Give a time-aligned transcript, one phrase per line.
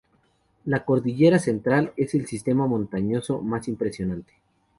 [0.65, 4.33] La Cordillera Central, es el sistema montañoso más impresionante.